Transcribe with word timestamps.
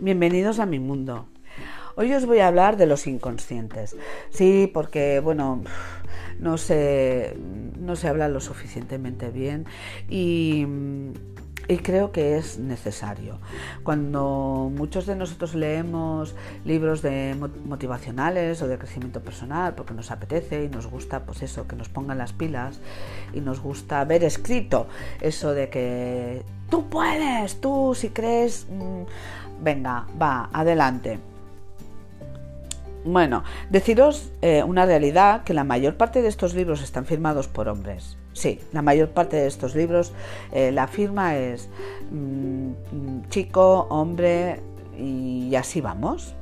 Bienvenidos 0.00 0.60
a 0.60 0.66
mi 0.66 0.78
mundo. 0.78 1.26
Hoy 1.96 2.12
os 2.14 2.24
voy 2.24 2.38
a 2.38 2.46
hablar 2.46 2.76
de 2.76 2.86
los 2.86 3.08
inconscientes. 3.08 3.96
Sí, 4.30 4.70
porque, 4.72 5.18
bueno, 5.18 5.64
no 6.38 6.56
se, 6.56 7.36
no 7.76 7.96
se 7.96 8.06
habla 8.06 8.28
lo 8.28 8.40
suficientemente 8.40 9.30
bien 9.30 9.66
y, 10.08 10.66
y 11.68 11.76
creo 11.78 12.12
que 12.12 12.38
es 12.38 12.58
necesario. 12.58 13.38
Cuando 13.84 14.72
muchos 14.74 15.04
de 15.06 15.14
nosotros 15.14 15.54
leemos 15.54 16.34
libros 16.64 17.02
de 17.02 17.36
motivacionales 17.66 18.62
o 18.62 18.68
de 18.68 18.78
crecimiento 18.78 19.20
personal 19.20 19.74
porque 19.74 19.92
nos 19.92 20.10
apetece 20.10 20.64
y 20.64 20.68
nos 20.68 20.86
gusta 20.86 21.24
pues 21.24 21.42
eso, 21.42 21.68
que 21.68 21.76
nos 21.76 21.90
pongan 21.90 22.18
las 22.18 22.32
pilas 22.32 22.80
y 23.34 23.40
nos 23.40 23.60
gusta 23.60 24.04
ver 24.04 24.24
escrito 24.24 24.86
eso 25.20 25.52
de 25.52 25.68
que 25.68 26.42
tú 26.70 26.88
puedes, 26.88 27.60
tú 27.60 27.94
si 27.94 28.08
crees, 28.08 28.66
mm, 28.70 29.62
venga, 29.62 30.06
va, 30.20 30.48
adelante. 30.52 31.18
Bueno, 33.04 33.44
deciros 33.70 34.32
eh, 34.42 34.62
una 34.62 34.84
realidad, 34.86 35.44
que 35.44 35.54
la 35.54 35.64
mayor 35.64 35.96
parte 35.96 36.20
de 36.20 36.28
estos 36.28 36.54
libros 36.54 36.82
están 36.82 37.04
firmados 37.04 37.46
por 37.46 37.68
hombres. 37.68 38.16
Sí, 38.38 38.60
la 38.72 38.82
mayor 38.82 39.08
parte 39.08 39.36
de 39.36 39.48
estos 39.48 39.74
libros, 39.74 40.12
eh, 40.52 40.70
la 40.70 40.86
firma 40.86 41.36
es 41.36 41.68
mm, 42.12 43.22
chico, 43.30 43.88
hombre 43.90 44.60
y 44.96 45.52
así 45.56 45.80
vamos. 45.80 46.36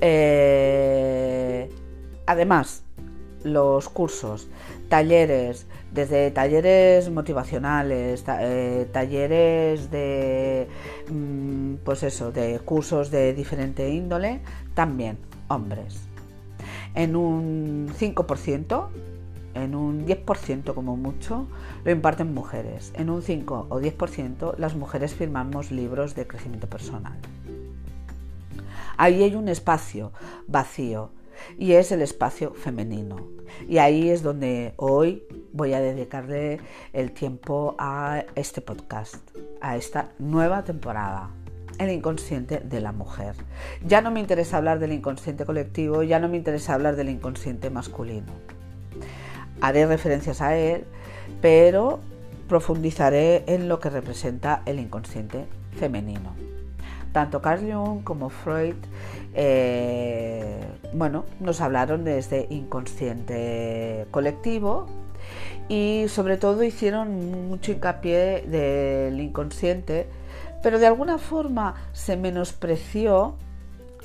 Eh, 0.00 1.70
además, 2.26 2.82
los 3.44 3.88
cursos, 3.88 4.48
talleres, 4.88 5.68
desde 5.92 6.32
talleres 6.32 7.08
motivacionales, 7.08 8.24
talleres 8.24 9.92
de, 9.92 10.66
mm, 11.08 11.74
pues 11.84 12.02
eso, 12.02 12.32
de 12.32 12.58
cursos 12.58 13.12
de 13.12 13.32
diferente 13.32 13.88
índole, 13.90 14.40
también 14.74 15.18
hombres. 15.46 16.00
En 16.96 17.14
un 17.14 17.92
5%, 17.96 18.88
en 19.54 19.74
un 19.74 20.06
10% 20.06 20.74
como 20.74 20.96
mucho, 20.96 21.46
lo 21.84 21.90
imparten 21.90 22.34
mujeres. 22.34 22.92
En 22.96 23.10
un 23.10 23.22
5 23.22 23.66
o 23.68 23.80
10% 23.80 24.56
las 24.58 24.74
mujeres 24.74 25.14
firmamos 25.14 25.70
libros 25.70 26.14
de 26.14 26.26
crecimiento 26.26 26.68
personal. 26.68 27.18
Ahí 28.96 29.22
hay 29.22 29.34
un 29.34 29.48
espacio 29.48 30.12
vacío 30.46 31.10
y 31.58 31.72
es 31.72 31.92
el 31.92 32.02
espacio 32.02 32.54
femenino. 32.54 33.16
Y 33.68 33.78
ahí 33.78 34.10
es 34.10 34.22
donde 34.22 34.74
hoy 34.76 35.24
voy 35.52 35.74
a 35.74 35.80
dedicarle 35.80 36.60
el 36.92 37.12
tiempo 37.12 37.74
a 37.78 38.24
este 38.34 38.60
podcast, 38.60 39.16
a 39.60 39.76
esta 39.76 40.12
nueva 40.18 40.64
temporada 40.64 41.30
el 41.78 41.90
inconsciente 41.90 42.60
de 42.60 42.80
la 42.80 42.92
mujer. 42.92 43.34
Ya 43.84 44.00
no 44.00 44.10
me 44.10 44.20
interesa 44.20 44.58
hablar 44.58 44.78
del 44.78 44.92
inconsciente 44.92 45.44
colectivo, 45.44 46.02
ya 46.02 46.18
no 46.18 46.28
me 46.28 46.36
interesa 46.36 46.74
hablar 46.74 46.96
del 46.96 47.08
inconsciente 47.08 47.70
masculino. 47.70 48.32
Haré 49.62 49.86
referencias 49.86 50.42
a 50.42 50.56
él, 50.56 50.84
pero 51.40 52.00
profundizaré 52.48 53.44
en 53.46 53.68
lo 53.68 53.80
que 53.80 53.88
representa 53.88 54.62
el 54.66 54.78
inconsciente 54.78 55.46
femenino. 55.78 56.34
Tanto 57.12 57.40
Carl 57.40 57.60
Jung 57.60 58.04
como 58.04 58.28
Freud, 58.28 58.74
eh, 59.32 60.60
bueno, 60.92 61.24
nos 61.40 61.62
hablaron 61.62 62.04
de 62.04 62.18
este 62.18 62.46
inconsciente 62.50 64.06
colectivo 64.10 64.86
y 65.70 66.04
sobre 66.08 66.36
todo 66.36 66.62
hicieron 66.62 67.48
mucho 67.48 67.72
hincapié 67.72 68.42
del 68.42 69.18
inconsciente 69.20 70.06
pero 70.62 70.78
de 70.78 70.86
alguna 70.86 71.18
forma 71.18 71.74
se 71.92 72.16
menospreció 72.16 73.34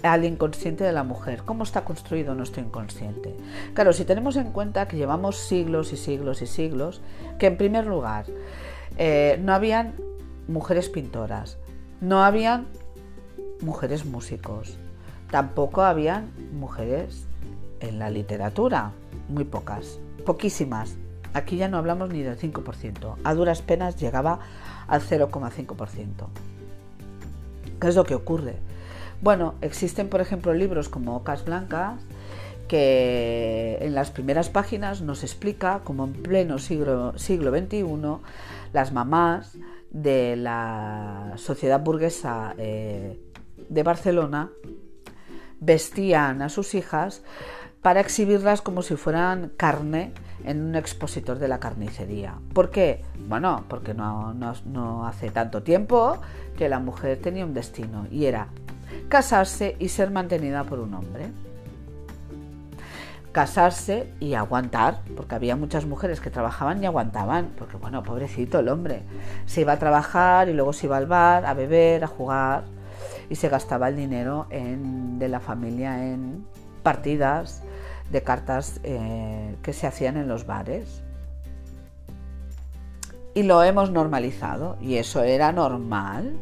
al 0.03 0.26
inconsciente 0.26 0.83
de 0.83 0.92
la 0.92 1.04
mujer, 1.04 1.44
cómo 1.44 1.64
está 1.64 1.83
construido 1.83 2.36
nuestro 2.36 2.61
inconsciente. 2.61 3.36
Claro, 3.73 3.94
si 3.94 4.05
tenemos 4.05 4.36
en 4.36 4.52
cuenta 4.52 4.88
que 4.88 4.98
llevamos 4.98 5.38
siglos 5.38 5.94
y 5.94 5.98
siglos 5.98 6.42
y 6.42 6.48
siglos, 6.48 7.02
que 7.39 7.48
en 7.48 7.58
primer 7.58 7.86
lugar 7.86 8.26
eh, 8.98 9.39
no 9.44 9.54
habían 9.54 9.95
mujeres 10.48 10.89
pintoras, 10.89 11.58
no 11.99 12.23
habían 12.23 12.67
mujeres 13.61 14.05
músicos, 14.05 14.77
tampoco 15.32 15.82
habían 15.82 16.32
mujeres 16.54 17.26
en 17.80 18.00
la 18.00 18.10
literatura, 18.10 18.92
muy 19.30 19.44
pocas, 19.44 20.00
poquísimas. 20.26 20.95
Aquí 21.33 21.58
ya 21.58 21.67
no 21.67 21.77
hablamos 21.77 22.10
ni 22.10 22.21
del 22.21 22.38
5%, 22.38 23.16
a 23.23 23.33
duras 23.33 23.61
penas 23.61 23.95
llegaba 23.98 24.39
al 24.88 25.02
0,5%. 25.02 26.27
¿Qué 27.80 27.88
es 27.88 27.95
lo 27.95 28.05
que 28.05 28.16
ocurre? 28.16 28.58
Bueno, 29.22 29.55
existen, 29.61 30.10
por 30.10 30.22
ejemplo, 30.22 30.54
libros 30.54 30.89
como 30.89 31.17
Ocas 31.17 31.45
Blancas, 31.45 32.02
que 32.67 33.78
en 33.82 33.95
las 33.95 34.11
primeras 34.11 34.50
páginas 34.50 35.02
nos 35.02 35.23
explica 35.23 35.82
cómo 35.83 36.05
en 36.05 36.14
pleno 36.14 36.60
siglo, 36.60 37.14
XXI 37.17 37.86
las 38.73 38.92
mamás 38.92 39.58
de 39.89 40.36
la 40.36 41.33
sociedad 41.38 41.80
burguesa 41.80 42.54
eh, 42.58 43.20
de 43.70 43.83
Barcelona 43.83 44.50
vestían 45.60 46.42
a 46.42 46.50
sus 46.50 46.76
hijas 46.76 47.23
para 47.82 48.02
exhibirlas 48.02 48.61
como 48.61 48.82
si 48.82 48.95
fueran 48.95 49.52
carne 49.56 50.11
en 50.44 50.61
un 50.61 50.76
expositor 50.76 51.39
de 51.39 51.48
la 51.48 51.60
carnicería. 51.60 52.36
¿Por 52.54 52.70
qué? 52.70 53.04
Bueno, 53.27 53.64
porque 53.67 53.94
no, 53.94 54.33
no, 54.33 55.08
hace 55.08 55.30
tanto 55.32 55.64
tiempo 55.64 56.17
que 56.58 56.70
la 56.70 56.80
mujer 56.80 57.20
tenía 57.22 57.45
un 57.45 57.54
destino 57.54 58.08
y 58.11 58.26
era 58.26 58.50
casarse 59.09 59.75
y 59.80 59.89
ser 59.89 60.11
mantenida 60.11 60.64
por 60.64 60.80
un 60.80 60.93
hombre. 60.93 61.27
Casarse 63.31 64.11
y 64.20 64.33
aguantar, 64.33 65.02
porque 65.15 65.36
había 65.36 65.55
muchas 65.55 65.86
mujeres 65.86 66.20
que 66.20 66.30
trabajaban 66.30 66.83
y 66.83 66.87
aguantaban, 66.87 67.52
porque 67.58 67.77
bueno, 67.77 68.03
pobrecito 68.03 68.59
el 68.59 68.70
hombre, 68.70 69.03
se 69.45 69.61
iba 69.61 69.73
a 69.73 69.80
trabajar 69.80 70.49
y 70.49 70.53
luego 70.53 70.73
se 70.73 70.87
iba 70.87 70.97
al 70.97 71.05
bar 71.05 71.45
a 71.45 71.53
beber, 71.53 72.03
a 72.03 72.08
jugar 72.08 72.64
y 73.30 73.36
se 73.36 73.49
gastaba 73.49 73.89
el 73.89 73.95
dinero 73.95 74.47
de 74.49 75.27
la 75.27 75.39
familia 75.39 76.08
en 76.08 76.45
partidas, 76.83 77.61
de 78.11 78.23
cartas 78.23 78.80
eh, 78.83 79.55
que 79.61 79.73
se 79.73 79.87
hacían 79.87 80.17
en 80.17 80.27
los 80.27 80.45
bares. 80.45 81.03
Y 83.33 83.43
lo 83.43 83.61
hemos 83.64 83.92
normalizado 83.92 84.77
y 84.81 84.95
eso 84.95 85.21
era 85.23 85.52
normal. 85.52 86.37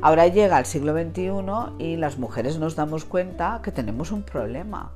Ahora 0.00 0.28
llega 0.28 0.58
el 0.58 0.66
siglo 0.66 0.92
XXI 0.92 1.32
y 1.78 1.96
las 1.96 2.18
mujeres 2.18 2.58
nos 2.58 2.76
damos 2.76 3.04
cuenta 3.04 3.60
que 3.62 3.72
tenemos 3.72 4.12
un 4.12 4.22
problema. 4.22 4.92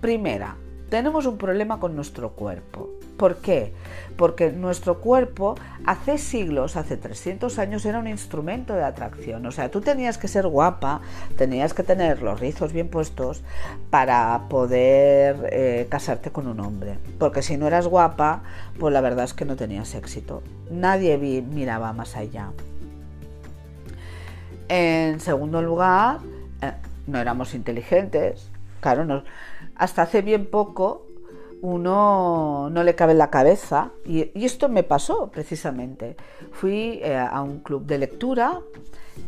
Primera, 0.00 0.56
tenemos 0.88 1.26
un 1.26 1.38
problema 1.38 1.78
con 1.78 1.94
nuestro 1.94 2.30
cuerpo. 2.30 2.90
¿Por 3.16 3.36
qué? 3.36 3.74
Porque 4.16 4.50
nuestro 4.50 4.98
cuerpo 4.98 5.54
hace 5.84 6.16
siglos, 6.16 6.76
hace 6.76 6.96
300 6.96 7.58
años, 7.58 7.84
era 7.84 7.98
un 7.98 8.08
instrumento 8.08 8.74
de 8.74 8.82
atracción. 8.82 9.44
O 9.44 9.52
sea, 9.52 9.70
tú 9.70 9.82
tenías 9.82 10.16
que 10.16 10.26
ser 10.26 10.48
guapa, 10.48 11.02
tenías 11.36 11.74
que 11.74 11.82
tener 11.82 12.22
los 12.22 12.40
rizos 12.40 12.72
bien 12.72 12.88
puestos 12.88 13.42
para 13.90 14.46
poder 14.48 15.50
eh, 15.52 15.86
casarte 15.90 16.30
con 16.32 16.48
un 16.48 16.60
hombre. 16.60 16.98
Porque 17.18 17.42
si 17.42 17.58
no 17.58 17.66
eras 17.66 17.86
guapa, 17.86 18.42
pues 18.78 18.92
la 18.92 19.02
verdad 19.02 19.26
es 19.26 19.34
que 19.34 19.44
no 19.44 19.54
tenías 19.54 19.94
éxito. 19.94 20.42
Nadie 20.70 21.18
miraba 21.18 21.92
más 21.92 22.16
allá. 22.16 22.52
En 24.70 25.18
segundo 25.18 25.60
lugar, 25.62 26.20
eh, 26.62 26.72
no 27.08 27.18
éramos 27.18 27.54
inteligentes. 27.54 28.52
Claro, 28.78 29.24
hasta 29.74 30.02
hace 30.02 30.22
bien 30.22 30.46
poco 30.46 31.08
uno 31.60 32.70
no 32.70 32.84
le 32.84 32.94
cabe 32.94 33.12
en 33.12 33.18
la 33.18 33.30
cabeza 33.30 33.90
y, 34.06 34.30
esto 34.32 34.68
me 34.68 34.84
pasó 34.84 35.28
precisamente. 35.28 36.16
Fui 36.52 37.00
eh, 37.02 37.16
a 37.16 37.42
un 37.42 37.58
club 37.58 37.84
de 37.84 37.98
lectura 37.98 38.60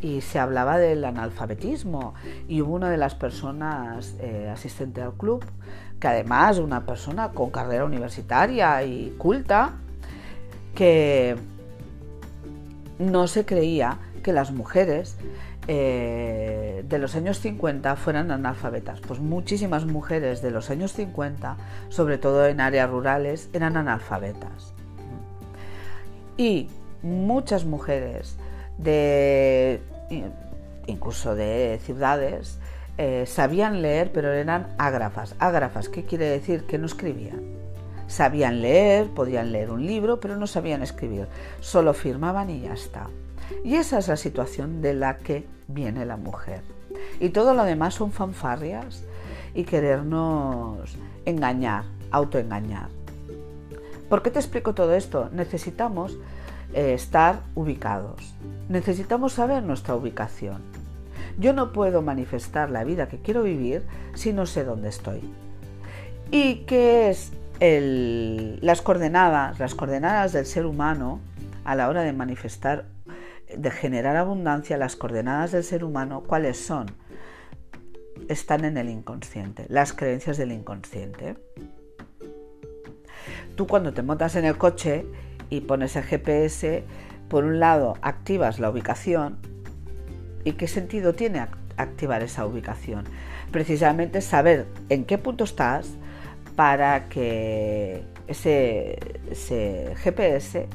y 0.01 0.21
se 0.21 0.39
hablaba 0.39 0.79
del 0.79 1.05
analfabetismo 1.05 2.15
y 2.47 2.63
hubo 2.63 2.75
una 2.75 2.89
de 2.89 2.97
las 2.97 3.17
personas 3.17 4.15
eh, 4.21 4.49
asistente 4.49 5.03
al 5.03 5.15
club 5.15 5.45
que 5.99 6.07
además 6.07 6.59
una 6.59 6.87
persona 6.87 7.31
con 7.31 7.51
carrera 7.51 7.85
universitaria 7.85 8.81
y 8.85 9.17
culta 9.19 9.73
que 10.77 11.35
no 13.01 13.27
se 13.27 13.45
creía 13.45 13.99
que 14.23 14.33
las 14.33 14.53
mujeres 14.53 15.17
eh, 15.69 16.85
de 16.89 16.99
los 16.99 17.15
años 17.15 17.39
50 17.41 17.97
fueran 17.97 18.31
analfabetas. 18.31 19.01
Pues 19.01 19.21
muchísimas 19.21 19.85
mujeres 19.85 20.43
de 20.43 20.51
los 20.51 20.71
años 20.71 20.93
50, 20.93 21.57
sobre 21.89 22.19
todo 22.19 22.47
en 22.47 22.61
áreas 22.61 22.89
rurales, 22.91 23.49
eran 23.53 23.77
analfabetas. 23.77 24.73
Y 26.37 26.69
muchas 27.03 27.65
mujeres 27.65 28.37
de 28.79 29.81
incluso 30.87 31.35
de 31.35 31.81
ciudades 31.85 32.59
eh, 32.99 33.25
sabían 33.27 33.83
leer, 33.83 34.13
pero 34.13 34.33
eran 34.33 34.75
ágrafas. 34.79 35.35
Ágrafas, 35.39 35.89
¿qué 35.89 36.05
quiere 36.05 36.27
decir? 36.27 36.65
Que 36.67 36.79
no 36.79 36.87
escribían. 36.87 37.41
Sabían 38.07 38.61
leer, 38.61 39.09
podían 39.09 39.53
leer 39.53 39.71
un 39.71 39.87
libro, 39.87 40.21
pero 40.21 40.37
no 40.37 40.47
sabían 40.47 40.83
escribir. 40.83 41.27
Solo 41.61 41.95
firmaban 41.95 42.51
y 42.51 42.61
ya 42.61 42.75
está. 42.75 43.09
Y 43.65 43.77
esa 43.77 43.99
es 43.99 44.09
la 44.09 44.17
situación 44.17 44.83
de 44.83 44.95
la 44.95 45.19
que 45.19 45.47
viene 45.69 46.07
la 46.07 46.17
mujer. 46.17 46.63
Y 47.21 47.31
todo 47.31 47.55
lo 47.55 47.65
demás 47.65 47.95
son 47.95 48.13
fanfarrias 48.13 49.05
y 49.55 49.65
querernos 49.65 50.97
engañar, 51.25 51.85
autoengañar. 52.11 52.89
¿Por 54.09 54.23
qué 54.23 54.31
te 54.31 54.39
explico 54.39 54.75
todo 54.75 54.95
esto? 54.95 55.31
Necesitamos 55.33 56.19
eh, 56.75 56.95
estar 56.95 57.41
ubicados. 57.55 58.35
Necesitamos 58.69 59.35
saber 59.35 59.63
nuestra 59.63 59.95
ubicación. 59.95 60.61
Yo 61.39 61.53
no 61.53 61.73
puedo 61.73 62.03
manifestar 62.03 62.71
la 62.71 62.85
vida 62.85 63.09
que 63.09 63.19
quiero 63.19 63.43
vivir 63.43 63.83
si 64.15 64.33
no 64.33 64.47
sé 64.47 64.65
dónde 64.65 64.89
estoy. 64.89 65.23
¿Y 66.31 66.65
qué 66.67 67.11
es 67.11 67.33
las 67.61 68.83
coordenadas? 68.83 69.59
Las 69.59 69.75
coordenadas 69.75 70.33
del 70.33 70.47
ser 70.47 70.67
humano 70.67 71.21
a 71.65 71.75
la 71.75 71.89
hora 71.89 72.03
de 72.03 72.13
manifestar, 72.13 72.87
de 73.57 73.71
generar 73.71 74.17
abundancia, 74.17 74.77
las 74.77 74.97
coordenadas 74.97 75.53
del 75.53 75.65
ser 75.65 75.85
humano, 75.85 76.23
¿cuáles 76.27 76.59
son? 76.59 76.87
Están 78.29 78.65
en 78.65 78.77
el 78.77 78.89
inconsciente, 78.89 79.67
las 79.69 79.93
creencias 79.93 80.37
del 80.37 80.53
inconsciente. 80.53 81.37
Tú 83.57 83.67
cuando 83.67 83.93
te 83.93 84.03
montas 84.03 84.37
en 84.37 84.45
el 84.45 84.57
coche 84.57 85.07
y 85.51 85.61
pones 85.61 85.97
el 85.97 86.05
GPS, 86.05 86.85
por 87.29 87.45
un 87.45 87.61
lado 87.61 87.95
activas 88.03 88.59
la 88.59 88.71
ubicación, 88.71 89.39
¿y 90.45 90.53
qué 90.53 90.69
sentido 90.69 91.15
tiene 91.15 91.47
activar 91.77 92.23
esa 92.23 92.47
ubicación? 92.47 93.05
Precisamente 93.51 94.21
saber 94.21 94.67
en 94.89 95.05
qué 95.05 95.19
punto 95.19 95.45
estás 95.45 95.91
para 96.57 97.09
que 97.09 98.05
ese, 98.27 98.99
GPS 100.03 100.67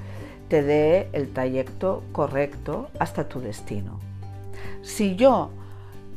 te 0.47 0.63
dé 0.63 1.09
el 1.13 1.33
trayecto 1.33 2.03
correcto 2.11 2.89
hasta 2.99 3.27
tu 3.27 3.39
destino. 3.39 3.99
Si 4.81 5.15
yo 5.15 5.51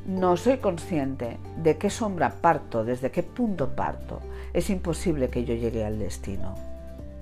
no 0.06 0.36
soy 0.36 0.58
consciente 0.58 1.38
de 1.62 1.76
qué 1.76 1.90
sombra 1.90 2.30
parto, 2.40 2.84
desde 2.84 3.10
qué 3.10 3.22
punto 3.22 3.70
parto, 3.70 4.20
es 4.52 4.70
imposible 4.70 5.28
que 5.28 5.44
yo 5.44 5.54
llegue 5.54 5.84
al 5.84 5.98
destino, 5.98 6.54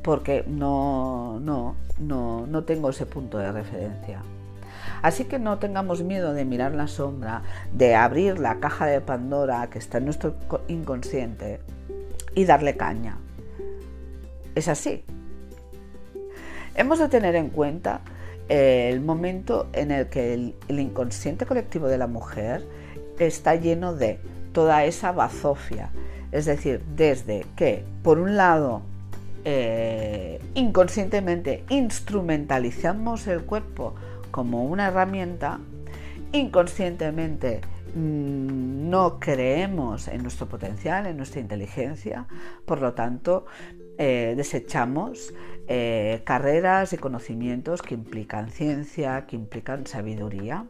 porque 0.02 0.44
no, 0.46 1.40
no, 1.40 1.76
no, 1.99 2.46
no 2.46 2.64
tengo 2.64 2.90
ese 2.90 3.06
punto 3.06 3.38
de 3.38 3.52
referencia. 3.52 4.22
Así 5.02 5.25
que 5.25 5.38
no 5.38 5.58
tengamos 5.58 6.02
miedo 6.02 6.32
de 6.32 6.44
mirar 6.44 6.75
la 6.75 6.88
sombra, 6.88 7.43
de 7.72 7.94
abrir 7.94 8.38
la 8.38 8.58
caja 8.58 8.87
de 8.87 9.00
Pandora 9.00 9.69
que 9.70 9.78
está 9.78 9.99
en 9.99 10.06
nuestro 10.06 10.34
inconsciente 10.66 11.61
y 12.34 12.44
darle 12.44 12.76
caña. 12.76 13.19
Es 14.54 14.66
así, 14.66 15.04
Hemos 16.78 17.00
de 17.00 17.08
tener 17.08 17.34
en 17.34 17.48
cuenta 17.50 18.02
eh, 18.48 18.88
el 18.92 19.00
momento 19.00 19.66
en 19.72 19.90
el 19.90 20.06
que 20.06 20.32
el, 20.32 20.54
inconsciente 20.69 21.44
colectivo 21.44 21.88
de 21.88 21.98
la 21.98 22.06
mujer 22.06 22.64
está 23.19 23.56
lleno 23.56 23.96
de 23.96 24.20
toda 24.52 24.84
esa 24.84 25.10
bazofia. 25.10 25.90
Es 26.30 26.46
decir, 26.46 26.80
desde 26.94 27.44
que, 27.56 27.84
por 28.04 28.20
un 28.20 28.36
lado, 28.36 28.82
eh, 29.44 30.40
inconscientemente 30.54 31.64
instrumentalizamos 31.69 33.26
el 33.26 33.42
cuerpo 33.42 33.96
como 34.30 34.64
una 34.64 34.86
herramienta, 34.86 35.58
inconscientemente 36.30 37.60
mm, 37.96 38.88
no 38.88 39.19
creemos 39.19 40.06
en 40.06 40.22
nuestro 40.22 40.46
potencial, 40.48 41.08
en 41.08 41.16
nuestra 41.16 41.40
inteligencia, 41.40 42.26
por 42.64 42.80
lo 42.80 42.94
tanto 42.94 43.46
eh, 43.99 44.35
desechamos 44.37 45.35
eh, 45.67 46.23
carreras 46.25 46.93
y 46.93 46.99
conocimientos 46.99 47.83
que 47.83 47.95
implican 47.95 48.49
ciencia, 48.49 49.27
que 49.27 49.35
implican 49.35 49.89
sabiduría. 49.89 50.67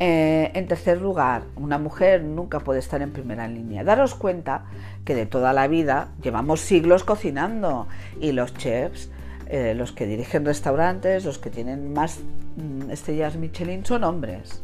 Eh, 0.00 0.50
en 0.54 0.68
tercer 0.68 1.00
lugar, 1.00 1.44
una 1.56 1.78
mujer 1.78 2.22
nunca 2.22 2.60
puede 2.60 2.80
estar 2.80 3.00
en 3.00 3.10
primera 3.10 3.48
línea. 3.48 3.84
Daros 3.84 4.14
cuenta 4.14 4.66
que 5.06 5.14
de 5.14 5.24
toda 5.24 5.54
la 5.54 5.66
vida 5.66 6.12
llevamos 6.22 6.60
siglos 6.60 7.04
cocinando 7.04 7.88
y 8.20 8.32
los 8.32 8.54
chefs, 8.54 9.10
los 9.50 9.92
que 9.92 10.04
dirigen 10.04 10.44
restaurantes, 10.44 11.24
los 11.24 11.38
que 11.38 11.48
tienen 11.48 11.94
más 11.94 12.20
mm, 12.56 12.90
estrellas 12.90 13.36
Michelin 13.36 13.82
son 13.82 14.04
hombres. 14.04 14.62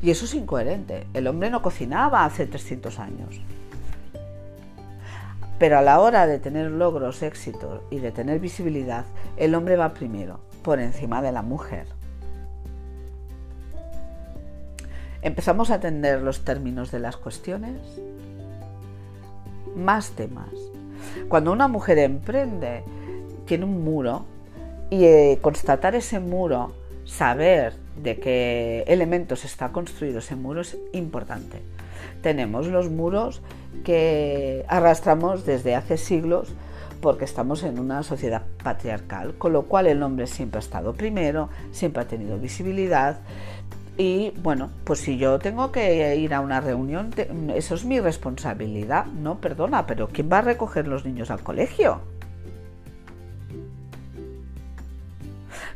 Y 0.00 0.12
eso 0.12 0.26
es 0.26 0.34
incoherente. 0.34 1.08
El 1.12 1.26
hombre 1.26 1.50
no 1.50 1.60
cocinaba 1.60 2.24
hace 2.24 2.46
300 2.46 3.00
años. 3.00 3.40
Pero 5.58 5.78
a 5.78 5.82
la 5.82 6.00
hora 6.00 6.26
de 6.26 6.38
tener 6.38 6.70
logros, 6.70 7.22
éxitos 7.22 7.82
y 7.90 7.98
de 7.98 8.12
tener 8.12 8.38
visibilidad, 8.38 9.04
el 9.36 9.54
hombre 9.54 9.76
va 9.76 9.92
primero, 9.92 10.40
por 10.62 10.78
encima 10.78 11.20
de 11.20 11.32
la 11.32 11.42
mujer. 11.42 11.86
Empezamos 15.20 15.70
a 15.70 15.74
atender 15.74 16.22
los 16.22 16.44
términos 16.44 16.92
de 16.92 17.00
las 17.00 17.16
cuestiones. 17.16 17.80
Más 19.74 20.10
temas. 20.10 20.50
Cuando 21.28 21.52
una 21.52 21.66
mujer 21.66 21.98
emprende, 21.98 22.84
tiene 23.44 23.64
un 23.64 23.82
muro 23.82 24.26
y 24.90 25.04
eh, 25.04 25.38
constatar 25.42 25.96
ese 25.96 26.20
muro, 26.20 26.72
saber 27.08 27.72
de 27.96 28.20
qué 28.20 28.84
elementos 28.86 29.44
está 29.44 29.72
construido 29.72 30.18
ese 30.18 30.36
muro 30.36 30.60
es 30.60 30.76
importante. 30.92 31.62
Tenemos 32.22 32.66
los 32.66 32.90
muros 32.90 33.40
que 33.84 34.64
arrastramos 34.68 35.46
desde 35.46 35.74
hace 35.74 35.96
siglos 35.96 36.52
porque 37.00 37.24
estamos 37.24 37.62
en 37.62 37.78
una 37.78 38.02
sociedad 38.02 38.42
patriarcal, 38.62 39.34
con 39.34 39.52
lo 39.52 39.62
cual 39.62 39.86
el 39.86 40.02
hombre 40.02 40.26
siempre 40.26 40.58
ha 40.58 40.60
estado 40.60 40.94
primero, 40.94 41.48
siempre 41.70 42.02
ha 42.02 42.08
tenido 42.08 42.38
visibilidad 42.38 43.20
y 43.96 44.32
bueno, 44.42 44.70
pues 44.84 45.00
si 45.00 45.16
yo 45.16 45.38
tengo 45.38 45.72
que 45.72 46.16
ir 46.16 46.34
a 46.34 46.40
una 46.40 46.60
reunión, 46.60 47.12
eso 47.54 47.74
es 47.74 47.84
mi 47.84 48.00
responsabilidad, 48.00 49.06
no, 49.06 49.40
perdona, 49.40 49.86
pero 49.86 50.08
¿quién 50.08 50.28
va 50.30 50.38
a 50.38 50.42
recoger 50.42 50.86
los 50.86 51.04
niños 51.04 51.30
al 51.30 51.42
colegio? 51.42 52.00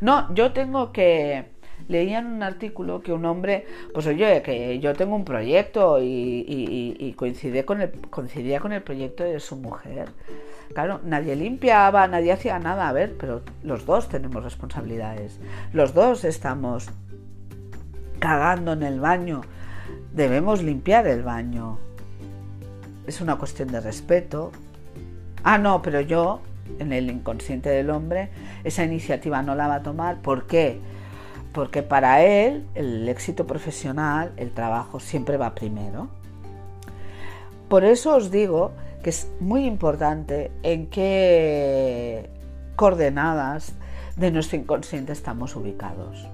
No, 0.02 0.34
yo 0.34 0.52
tengo 0.52 0.90
que 0.90 1.44
leía 1.86 2.18
en 2.18 2.26
un 2.26 2.42
artículo 2.42 3.02
que 3.02 3.12
un 3.12 3.24
hombre, 3.24 3.66
pues 3.94 4.04
oye, 4.08 4.42
que 4.42 4.80
yo 4.80 4.94
tengo 4.94 5.14
un 5.14 5.24
proyecto 5.24 5.98
y, 6.02 7.14
coincide 7.16 7.64
con 7.64 7.80
el, 7.80 7.92
coincidía 8.10 8.58
con 8.58 8.72
el 8.72 8.82
proyecto 8.82 9.22
de 9.22 9.38
su 9.38 9.54
mujer. 9.54 10.08
Claro, 10.74 11.00
nadie 11.04 11.36
limpiaba, 11.36 12.08
nadie 12.08 12.32
hacía 12.32 12.58
nada, 12.58 12.88
a 12.88 12.92
ver, 12.92 13.14
pero 13.16 13.42
los 13.62 13.86
dos 13.86 14.08
tenemos 14.08 14.42
responsabilidades. 14.42 15.38
Los 15.72 15.94
dos 15.94 16.24
estamos 16.24 16.90
cagando 18.18 18.72
en 18.72 18.82
el 18.82 18.98
baño. 18.98 19.42
Debemos 20.12 20.64
limpiar 20.64 21.06
el 21.06 21.22
baño. 21.22 21.78
Es 23.06 23.20
una 23.20 23.36
cuestión 23.36 23.70
de 23.70 23.80
respeto. 23.80 24.50
Ah, 25.44 25.58
no, 25.58 25.80
pero 25.80 26.00
yo, 26.00 26.40
en 26.80 26.92
el 26.92 27.08
inconsciente 27.08 27.68
del 27.70 27.90
hombre, 27.90 28.30
esa 28.64 28.84
iniciativa 28.84 29.42
no 29.42 29.54
la 29.54 29.68
va 29.68 29.76
a 29.76 29.82
tomar. 29.82 30.20
¿Por 30.22 30.46
qué? 30.46 30.80
porque 31.52 31.82
para 31.82 32.22
él 32.24 32.66
el 32.74 33.08
éxito 33.08 33.46
profesional, 33.46 34.32
el 34.36 34.50
trabajo 34.52 35.00
siempre 35.00 35.36
va 35.36 35.54
primero. 35.54 36.08
Por 37.68 37.84
eso 37.84 38.16
os 38.16 38.30
digo 38.30 38.72
que 39.02 39.10
es 39.10 39.30
muy 39.40 39.66
importante 39.66 40.50
en 40.62 40.86
qué 40.88 42.30
coordenadas 42.76 43.72
de 44.16 44.30
nuestro 44.30 44.58
inconsciente 44.58 45.12
estamos 45.12 45.56
ubicados. 45.56 46.26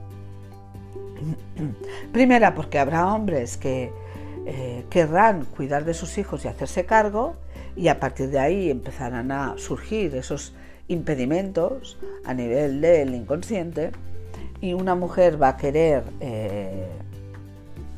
Primera, 2.12 2.54
porque 2.54 2.78
habrá 2.78 3.12
hombres 3.12 3.56
que 3.56 3.92
eh, 4.46 4.84
querrán 4.88 5.44
cuidar 5.44 5.84
de 5.84 5.94
sus 5.94 6.16
hijos 6.18 6.44
y 6.44 6.48
hacerse 6.48 6.86
cargo 6.86 7.36
y 7.76 7.88
a 7.88 8.00
partir 8.00 8.30
de 8.30 8.38
ahí 8.38 8.70
empezarán 8.70 9.30
a 9.30 9.54
surgir 9.58 10.14
esos 10.14 10.54
impedimentos 10.88 11.98
a 12.24 12.34
nivel 12.34 12.80
del 12.80 13.14
inconsciente 13.14 13.92
y 14.60 14.72
una 14.72 14.94
mujer 14.94 15.40
va 15.40 15.50
a 15.50 15.56
querer 15.56 16.02
eh, 16.20 16.88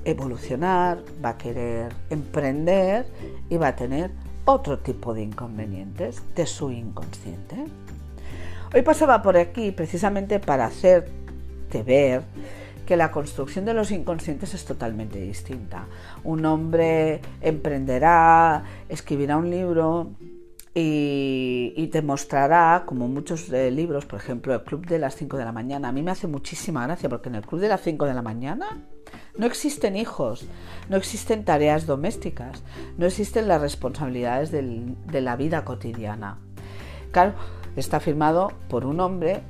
evolucionar, 0.04 1.02
va 1.24 1.30
a 1.30 1.38
querer 1.38 1.92
emprender 2.10 3.06
y 3.48 3.56
va 3.56 3.68
a 3.68 3.76
tener 3.76 4.10
otro 4.44 4.78
tipo 4.78 5.14
de 5.14 5.22
inconvenientes 5.22 6.22
de 6.34 6.46
su 6.46 6.70
inconsciente. 6.70 7.56
Hoy 8.74 8.82
pasaba 8.82 9.22
por 9.22 9.36
aquí 9.36 9.72
precisamente 9.72 10.38
para 10.38 10.66
hacerte 10.66 11.82
ver 11.82 12.22
que 12.86 12.96
la 12.96 13.12
construcción 13.12 13.64
de 13.64 13.74
los 13.74 13.92
inconscientes 13.92 14.54
es 14.54 14.64
totalmente 14.64 15.20
distinta. 15.20 15.86
Un 16.24 16.44
hombre 16.44 17.20
emprenderá, 17.40 18.64
escribirá 18.88 19.36
un 19.36 19.50
libro, 19.50 20.10
y, 20.74 21.88
te 21.92 22.02
mostrará, 22.02 22.84
como 22.86 23.08
muchos 23.08 23.50
eh, 23.52 23.70
libros, 23.70 24.06
por 24.06 24.20
ejemplo, 24.20 24.54
el 24.54 24.62
Club 24.62 24.86
de 24.86 24.98
las 24.98 25.16
5 25.16 25.36
de 25.36 25.44
la 25.44 25.52
mañana. 25.52 25.88
A 25.88 25.92
mí 25.92 26.02
me 26.02 26.12
hace 26.12 26.28
muchísima 26.28 26.86
gracia 26.86 27.08
porque 27.08 27.28
en 27.28 27.34
el 27.34 27.46
Club 27.46 27.60
de 27.60 27.68
las 27.68 27.80
5 27.80 28.06
de 28.06 28.14
la 28.14 28.22
mañana 28.22 28.84
no 29.36 29.46
existen 29.46 29.96
hijos, 29.96 30.46
no 30.88 30.96
existen 30.96 31.44
tareas 31.44 31.86
domésticas, 31.86 32.62
no 32.98 33.06
existen 33.06 33.48
las 33.48 33.60
responsabilidades 33.60 34.52
de 34.52 35.20
la 35.20 35.36
vida 35.36 35.64
cotidiana. 35.64 36.38
Claro, 37.10 37.34
está 37.76 37.98
firmado 37.98 38.52
por 38.68 38.86
un 38.86 39.00
hombre 39.00 39.42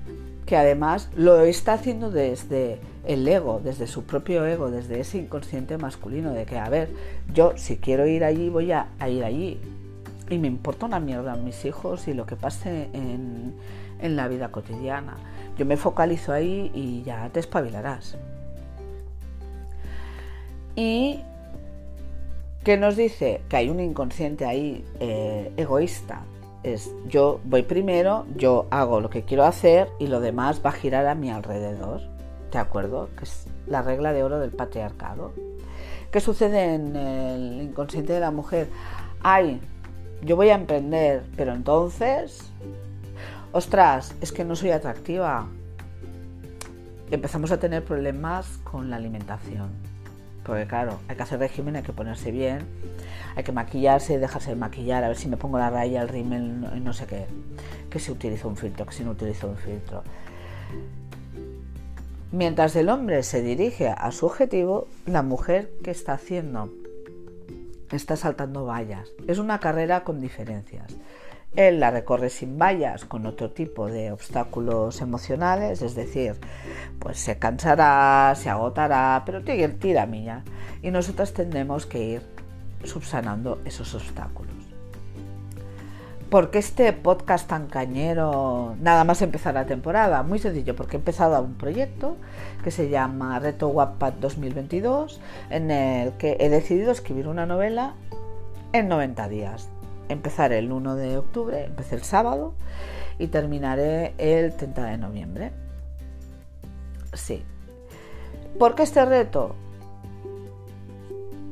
que 0.47 0.57
además 0.57 1.11
lo 1.15 1.43
está 1.43 1.75
haciendo 1.75 2.11
desde 2.11 2.81
el 3.07 3.27
ego, 3.29 3.61
desde 3.63 3.87
su 3.87 4.05
propio 4.05 4.45
ego, 4.47 4.71
desde 4.71 5.01
ese 5.01 5.19
inconsciente 5.19 5.79
masculino 5.79 6.33
de 6.33 6.45
que, 6.45 6.59
a 6.59 6.69
ver, 6.69 6.91
yo 7.33 7.53
si 7.57 7.77
quiero 7.77 8.07
ir 8.07 8.25
allí 8.25 8.49
voy 8.49 8.73
a, 8.73 8.89
ir 9.09 9.25
allí 9.25 9.61
y 10.31 10.39
me 10.39 10.47
importa 10.47 10.87
una 10.87 11.01
mierda 11.01 11.35
mis 11.37 11.65
hijos 11.65 12.09
y 12.09 12.15
lo 12.15 12.25
que 12.25 12.37
pase 12.37 12.89
en, 12.93 13.55
en 14.01 14.17
la 14.17 14.29
vida 14.29 14.51
cotidiana. 14.51 15.17
Yo 15.59 15.67
me 15.67 15.77
focalizo 15.77 16.33
ahí 16.33 16.71
y 16.73 17.03
ya 17.03 17.29
te 17.31 17.41
espabilarás. 17.41 18.17
Y 20.77 21.21
que 22.65 22.77
nos 22.77 22.97
dice 22.97 23.43
que 23.49 23.57
hay 23.57 23.69
un 23.69 23.81
inconsciente 23.81 24.47
ahí 24.47 24.85
eh, 25.01 25.53
egoísta. 25.57 26.23
Es 26.63 26.95
yo 27.09 27.41
voy 27.45 27.63
primero, 27.63 28.27
yo 28.37 28.67
hago 28.71 29.01
lo 29.01 29.11
que 29.11 29.25
quiero 29.25 29.45
hacer 29.45 29.89
y 29.99 30.07
lo 30.07 30.21
demás 30.21 30.61
va 30.65 30.71
a 30.71 30.75
girar 30.75 31.07
a 31.07 31.15
mi 31.15 31.31
alrededor. 31.31 32.03
¿De 32.53 32.59
acuerdo? 32.59 33.09
Que 33.17 33.25
es 33.25 33.47
la 33.67 33.83
regla 33.83 34.13
de 34.13 34.23
oro 34.23 34.39
del 34.39 34.51
patriarcado. 34.51 35.33
¿Qué 36.11 36.21
sucede 36.21 36.75
en 36.75 36.97
el 36.97 37.63
inconsciente 37.63 38.13
de 38.13 38.21
la 38.21 38.31
mujer? 38.31 38.69
Ay, 39.23 39.61
yo 40.23 40.37
voy 40.37 40.51
a 40.51 40.55
emprender, 40.55 41.23
pero 41.37 41.55
entonces, 41.55 42.51
ostras, 43.53 44.15
es 44.21 44.33
que 44.33 44.45
no 44.45 44.57
soy 44.57 44.71
atractiva. 44.71 45.47
Empezamos 47.11 47.51
a 47.51 47.59
tener 47.59 47.85
problemas 47.85 48.59
con 48.65 48.91
la 48.91 48.97
alimentación 48.97 49.91
porque 50.45 50.67
claro, 50.67 50.99
hay 51.09 51.17
que 51.17 51.23
hacer 51.23 51.39
régimen, 51.39 51.77
hay 51.77 51.83
que 51.83 51.93
ponerse 51.93 52.31
bien, 52.31 52.67
hay 53.37 53.45
que 53.45 53.53
maquillarse, 53.53 54.19
dejarse 54.19 54.51
de 54.51 54.57
maquillar, 54.57 55.05
a 55.05 55.09
ver 55.09 55.17
si 55.17 55.29
me 55.29 55.37
pongo 55.37 55.59
la 55.59 55.71
raya, 55.71 56.03
el 56.03 56.09
rímel, 56.09 56.83
no 56.83 56.93
sé 56.93 57.07
qué, 57.07 57.27
que 57.89 57.99
si 57.99 58.11
utilizo 58.11 58.49
un 58.49 58.57
filtro, 58.57 58.87
que 58.87 58.93
si 58.93 59.05
no 59.05 59.13
utilizo 59.13 59.49
un 59.49 59.57
filtro. 59.57 60.03
Mientras 62.33 62.75
el 62.77 62.89
hombre 62.89 63.23
se 63.23 63.43
dirige 63.43 63.89
a 63.89 64.11
su 64.13 64.27
objetivo, 64.27 64.89
la 65.07 65.23
mujer 65.23 65.71
que 65.85 65.91
está 65.91 66.15
haciendo 66.15 66.69
está 67.97 68.17
saltando 68.17 68.65
vallas. 68.65 69.11
Es 69.27 69.39
una 69.39 69.61
carrera 69.61 70.05
con 70.05 70.21
diferencias. 70.21 70.97
Él 71.57 71.81
la 71.81 71.91
recorre 71.91 72.31
sin 72.31 72.59
vallas, 72.59 73.05
con 73.05 73.27
otro 73.27 73.51
tipo 73.51 73.87
de 73.89 74.13
obstáculos 74.13 75.01
emocionales, 75.01 75.83
es 75.83 75.97
decir, 75.97 76.37
pues 77.01 77.19
se 77.19 77.39
cansará, 77.39 78.33
se 78.37 78.49
agotará, 78.49 79.23
pero 79.27 79.43
tiene 79.43 79.69
tira 79.71 80.07
mía. 80.07 80.45
Y 80.81 80.93
nosotras 80.93 81.33
tendremos 81.33 81.87
que 81.87 82.05
ir 82.05 82.23
subsanando 82.85 83.61
esos 83.65 83.95
obstáculos. 83.95 84.60
¿Por 86.31 86.51
qué 86.51 86.59
este 86.59 86.93
podcast 86.93 87.49
tan 87.49 87.67
cañero 87.67 88.77
nada 88.81 89.05
más 89.05 89.21
empezar 89.21 89.55
la 89.55 89.67
temporada? 89.67 90.23
Muy 90.23 90.39
sencillo, 90.39 90.77
porque 90.77 90.97
he 90.97 91.01
empezado 91.01 91.43
un 91.43 91.55
proyecto 91.55 92.17
que 92.63 92.71
se 92.71 92.89
llama 92.89 93.39
Reto 93.41 93.69
Wattpad 93.69 94.13
2022, 94.15 95.21
en 95.51 95.71
el 95.73 96.13
que 96.13 96.37
he 96.39 96.49
decidido 96.49 96.93
escribir 96.93 97.27
una 97.27 97.47
novela 97.47 97.95
en 98.73 98.89
90 98.89 99.29
días 99.29 99.69
empezaré 100.11 100.59
el 100.59 100.73
1 100.73 100.97
de 100.97 101.19
octubre, 101.19 101.65
empecé 101.65 101.95
el 101.95 102.03
sábado 102.03 102.55
y 103.19 103.29
terminaré 103.29 104.15
el 104.19 104.55
30 104.55 104.85
de 104.85 104.99
noviembre. 104.99 105.53
Sí. 107.13 107.45
¿Por 108.59 108.75
qué 108.75 108.83
este 108.83 109.05
reto? 109.05 109.55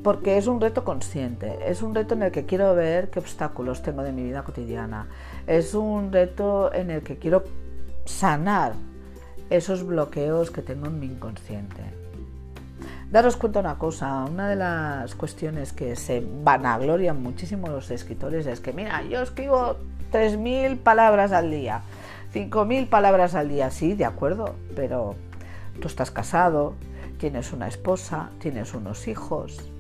Porque 0.09 0.39
es 0.39 0.47
un 0.47 0.59
reto 0.59 0.85
consciente, 0.85 1.59
es 1.67 1.83
un 1.83 1.95
reto 1.95 2.15
en 2.15 2.23
el 2.23 2.33
que 2.33 2.47
quiero 2.47 2.75
ver 2.75 3.11
qué 3.11 3.19
obstáculos 3.19 3.83
tengo 3.83 4.03
de 4.03 4.11
mi 4.11 4.23
vida 4.23 4.43
cotidiana, 4.43 5.07
es 5.47 5.75
un 5.75 6.11
reto 6.11 6.73
en 6.73 6.91
el 6.91 7.03
que 7.03 7.19
quiero 7.19 7.45
sanar 8.07 8.73
esos 9.51 9.85
bloqueos 9.85 10.51
que 10.51 10.63
tengo 10.63 10.87
en 10.87 10.99
mi 10.99 11.05
inconsciente. 11.05 11.83
Daros 13.11 13.37
cuenta 13.37 13.61
una 13.61 13.77
cosa, 13.77 14.25
una 14.25 14.49
de 14.49 14.57
las 14.57 15.15
cuestiones 15.15 15.75
que 15.75 15.95
se 15.95 16.27
vanaglorian 16.43 17.23
muchísimo 17.23 17.69
los 17.69 17.91
escritores 17.91 18.47
es 18.47 18.61
que, 18.61 18.73
mira, 18.73 19.03
yo 19.03 19.21
escribo 19.21 19.77
3.000 20.11 20.79
palabras 20.79 21.33
al 21.33 21.51
día, 21.51 21.83
5.000 22.33 22.89
palabras 22.89 23.35
al 23.35 23.51
día, 23.51 23.71
sí, 23.71 23.93
de 23.93 24.07
acuerdo, 24.07 24.55
pero 24.75 25.17
tú 25.83 25.87
estás 25.87 26.11
casado, 26.11 26.73
tienes 27.19 27.53
una 27.53 27.69
esposa, 27.69 28.31
tienes 28.39 28.73
unos 28.73 29.07
hijos. 29.07 29.71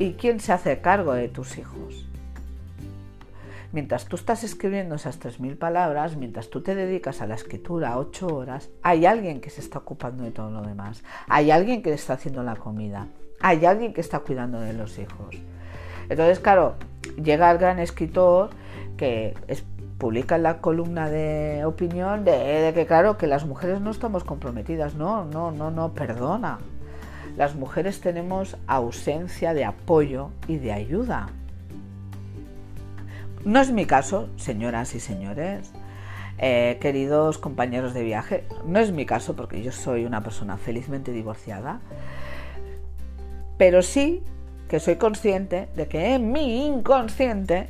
¿Y 0.00 0.14
quién 0.14 0.40
se 0.40 0.54
hace 0.54 0.80
cargo 0.80 1.12
de 1.12 1.28
tus 1.28 1.58
hijos? 1.58 2.06
Mientras 3.70 4.06
tú 4.06 4.16
estás 4.16 4.44
escribiendo 4.44 4.94
esas 4.94 5.20
3.000 5.20 5.58
palabras, 5.58 6.16
mientras 6.16 6.48
tú 6.48 6.62
te 6.62 6.74
dedicas 6.74 7.20
a 7.20 7.26
la 7.26 7.34
escritura 7.34 7.98
8 7.98 8.26
horas, 8.28 8.70
hay 8.80 9.04
alguien 9.04 9.42
que 9.42 9.50
se 9.50 9.60
está 9.60 9.80
ocupando 9.80 10.24
de 10.24 10.30
todo 10.30 10.50
lo 10.50 10.62
demás. 10.62 11.04
Hay 11.28 11.50
alguien 11.50 11.82
que 11.82 11.92
está 11.92 12.14
haciendo 12.14 12.42
la 12.42 12.56
comida. 12.56 13.08
Hay 13.42 13.66
alguien 13.66 13.92
que 13.92 14.00
está 14.00 14.20
cuidando 14.20 14.58
de 14.58 14.72
los 14.72 14.98
hijos. 14.98 15.36
Entonces, 16.08 16.40
claro, 16.40 16.76
llega 17.22 17.50
el 17.50 17.58
gran 17.58 17.78
escritor 17.78 18.48
que 18.96 19.34
publica 19.98 20.36
en 20.36 20.44
la 20.44 20.62
columna 20.62 21.10
de 21.10 21.66
opinión 21.66 22.24
de, 22.24 22.72
que, 22.74 22.86
claro, 22.86 23.18
que 23.18 23.26
las 23.26 23.44
mujeres 23.44 23.82
no 23.82 23.90
estamos 23.90 24.24
comprometidas. 24.24 24.94
No, 24.94 25.26
no, 25.26 25.50
no, 25.50 25.70
no, 25.70 25.92
perdona. 25.92 26.58
Las 27.36 27.54
mujeres 27.54 28.00
tenemos 28.00 28.56
ausencia 28.66 29.54
de 29.54 29.64
apoyo 29.64 30.30
y 30.48 30.58
de 30.58 30.72
ayuda. 30.72 31.30
No 33.44 33.60
es 33.60 33.70
mi 33.70 33.86
caso, 33.86 34.28
señoras 34.36 34.94
y 34.94 35.00
señores, 35.00 35.72
eh, 36.38 36.78
queridos 36.80 37.38
compañeros 37.38 37.94
de 37.94 38.02
viaje, 38.02 38.44
no 38.66 38.78
es 38.78 38.92
mi 38.92 39.06
caso 39.06 39.34
porque 39.36 39.62
yo 39.62 39.72
soy 39.72 40.04
una 40.04 40.22
persona 40.22 40.56
felizmente 40.56 41.12
divorciada, 41.12 41.80
pero 43.56 43.82
sí 43.82 44.22
que 44.68 44.80
soy 44.80 44.96
consciente 44.96 45.68
de 45.74 45.88
que 45.88 46.14
en 46.14 46.32
mi 46.32 46.66
inconsciente 46.66 47.68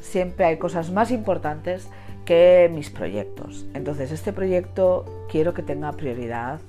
siempre 0.00 0.44
hay 0.44 0.58
cosas 0.58 0.90
más 0.90 1.10
importantes 1.10 1.88
que 2.24 2.70
mis 2.72 2.90
proyectos. 2.90 3.66
Entonces 3.74 4.12
este 4.12 4.32
proyecto 4.32 5.04
quiero 5.30 5.54
que 5.54 5.62
tenga 5.62 5.92
prioridad, 5.92 6.60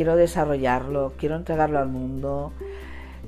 quiero 0.00 0.16
desarrollarlo, 0.16 1.12
quiero 1.18 1.36
entregarlo 1.36 1.78
al 1.78 1.88
mundo, 1.88 2.54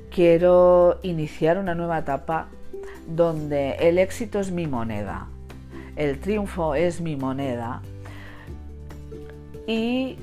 quiero 0.09 0.97
iniciar 1.03 1.59
una 1.59 1.75
nueva 1.75 1.99
etapa 1.99 2.47
donde 3.07 3.73
el 3.73 3.99
éxito 3.99 4.39
es 4.39 4.49
mi 4.49 4.65
moneda, 4.65 5.27
el 5.95 6.19
triunfo 6.19 6.73
es 6.73 6.99
mi 6.99 7.15
moneda. 7.15 7.83
Y 9.67 10.17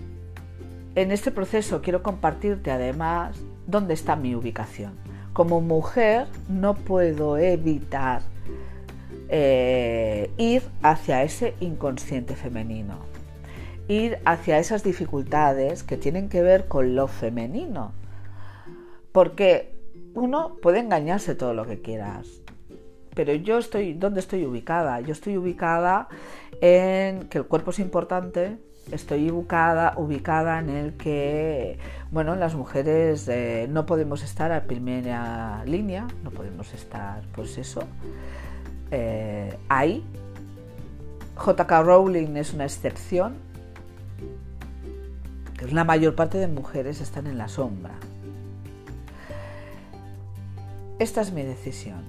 en 0.96 1.12
este 1.12 1.30
proceso 1.30 1.82
quiero 1.82 2.02
compartirte 2.02 2.72
además 2.72 3.36
dónde 3.68 3.94
está 3.94 4.16
mi 4.16 4.34
ubicación. 4.34 4.94
Como 5.32 5.60
mujer 5.60 6.26
no 6.48 6.74
puedo 6.74 7.38
evitar 7.38 8.22
eh, 9.28 10.32
ir 10.36 10.64
hacia 10.82 11.22
ese 11.22 11.54
inconsciente 11.60 12.34
femenino, 12.34 12.96
ir 13.90 14.18
hacia 14.24 14.58
esas 14.58 14.84
dificultades 14.84 15.82
que 15.82 15.96
tienen 15.96 16.28
que 16.28 16.42
ver 16.42 16.68
con 16.68 16.94
lo 16.94 17.08
femenino. 17.08 17.92
Porque 19.12 19.74
uno 20.14 20.56
puede 20.62 20.78
engañarse 20.78 21.34
todo 21.34 21.54
lo 21.54 21.66
que 21.66 21.82
quieras, 21.82 22.40
pero 23.14 23.34
yo 23.34 23.58
estoy, 23.58 23.94
¿dónde 23.94 24.20
estoy 24.20 24.44
ubicada? 24.44 25.00
Yo 25.00 25.12
estoy 25.12 25.36
ubicada 25.36 26.08
en 26.60 27.28
que 27.28 27.38
el 27.38 27.44
cuerpo 27.44 27.72
es 27.72 27.80
importante, 27.80 28.58
estoy 28.92 29.30
ubicada, 29.30 29.94
ubicada 29.96 30.60
en 30.60 30.70
el 30.70 30.94
que, 30.94 31.78
bueno, 32.12 32.36
las 32.36 32.54
mujeres 32.54 33.26
eh, 33.28 33.66
no 33.68 33.86
podemos 33.86 34.22
estar 34.22 34.52
a 34.52 34.62
primera 34.62 35.64
línea, 35.64 36.06
no 36.22 36.30
podemos 36.30 36.72
estar, 36.72 37.22
pues 37.34 37.58
eso, 37.58 37.82
eh, 38.92 39.56
ahí. 39.68 40.04
JK 41.44 41.70
Rowling 41.82 42.36
es 42.36 42.52
una 42.52 42.64
excepción, 42.64 43.49
la 45.68 45.84
mayor 45.84 46.14
parte 46.14 46.38
de 46.38 46.48
mujeres 46.48 47.00
están 47.00 47.26
en 47.26 47.38
la 47.38 47.48
sombra. 47.48 47.94
Esta 50.98 51.20
es 51.20 51.32
mi 51.32 51.42
decisión. 51.42 52.04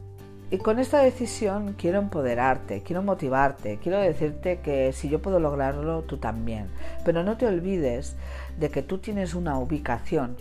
Y 0.50 0.58
con 0.58 0.79
esta 0.79 1.01
decisión 1.01 1.75
quiero 1.77 2.00
empoderarte, 2.00 2.81
quiero 2.84 3.03
motivarte, 3.03 3.79
quiero 3.81 4.00
decirte 4.00 4.60
que 4.60 4.91
si 4.91 5.08
yo 5.08 5.22
puedo 5.22 5.39
lograrlo, 5.39 6.01
tú 6.01 6.17
también. 6.17 6.67
Pero 7.05 7.24
no 7.24 7.38
te 7.38 7.48
olvides 7.48 8.17
de 8.60 8.70
que 8.70 8.81
tú 8.81 8.98
tienes 8.98 9.34
una 9.34 9.58
ubicación 9.58 10.36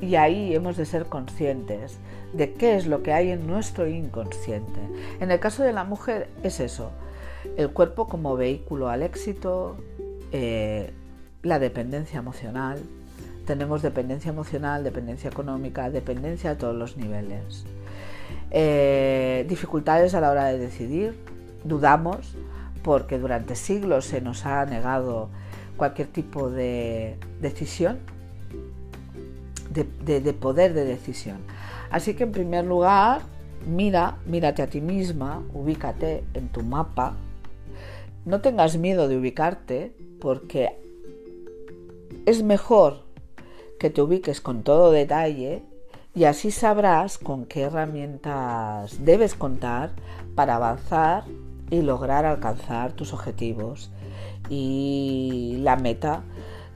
y 0.00 0.14
ahí 0.14 0.54
hemos 0.54 0.76
de 0.76 0.84
ser 0.84 1.06
conscientes 1.06 1.98
de 2.32 2.52
qué 2.52 2.76
es 2.76 2.86
lo 2.86 3.02
que 3.02 3.12
hay 3.12 3.30
en 3.30 3.46
nuestro 3.46 3.88
inconsciente. 3.88 4.80
En 5.20 5.30
el 5.30 5.40
caso 5.40 5.62
de 5.62 5.72
la 5.72 5.84
mujer 5.84 6.28
es 6.42 6.60
eso, 6.60 6.92
el 7.56 7.70
cuerpo 7.70 8.06
como 8.06 8.36
vehículo 8.36 8.88
al 8.88 9.02
éxito, 9.02 9.76
eh, 10.32 10.92
la 11.46 11.58
dependencia 11.58 12.18
emocional. 12.18 12.78
Tenemos 13.46 13.82
dependencia 13.82 14.30
emocional, 14.30 14.82
dependencia 14.84 15.30
económica, 15.30 15.88
dependencia 15.90 16.52
a 16.52 16.58
todos 16.58 16.74
los 16.74 16.96
niveles. 16.96 17.64
Eh, 18.50 19.46
dificultades 19.48 20.14
a 20.14 20.20
la 20.20 20.30
hora 20.30 20.46
de 20.46 20.58
decidir, 20.58 21.14
dudamos 21.64 22.34
porque 22.82 23.18
durante 23.18 23.56
siglos 23.56 24.04
se 24.04 24.20
nos 24.20 24.46
ha 24.46 24.64
negado 24.66 25.28
cualquier 25.76 26.08
tipo 26.08 26.50
de 26.50 27.18
decisión, 27.40 27.98
de, 29.70 30.32
poder 30.32 30.72
de 30.72 30.84
decisión. 30.84 31.38
Así 31.90 32.14
que 32.14 32.24
en 32.24 32.32
primer 32.32 32.64
lugar, 32.64 33.22
mira, 33.66 34.18
mírate 34.26 34.62
a 34.62 34.68
ti 34.68 34.80
misma, 34.80 35.42
ubícate 35.52 36.24
en 36.34 36.48
tu 36.48 36.62
mapa. 36.62 37.14
No 38.24 38.40
tengas 38.40 38.78
miedo 38.78 39.08
de 39.08 39.18
ubicarte 39.18 39.92
porque 40.20 40.85
es 42.26 42.42
mejor 42.42 43.04
que 43.78 43.88
te 43.88 44.02
ubiques 44.02 44.40
con 44.40 44.62
todo 44.62 44.90
detalle 44.90 45.62
y 46.14 46.24
así 46.24 46.50
sabrás 46.50 47.18
con 47.18 47.46
qué 47.46 47.62
herramientas 47.62 49.04
debes 49.04 49.34
contar 49.34 49.92
para 50.34 50.56
avanzar 50.56 51.24
y 51.70 51.82
lograr 51.82 52.24
alcanzar 52.24 52.92
tus 52.92 53.12
objetivos 53.12 53.90
y 54.50 55.58
la 55.60 55.76
meta 55.76 56.22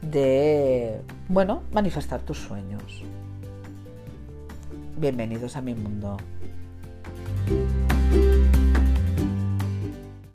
de, 0.02 1.00
bueno, 1.28 1.62
manifestar 1.72 2.20
tus 2.22 2.38
sueños. 2.38 3.02
Bienvenidos 4.96 5.56
a 5.56 5.62
mi 5.62 5.74
mundo. 5.74 6.16